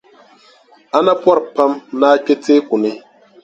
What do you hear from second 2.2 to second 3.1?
kpe teeku ni.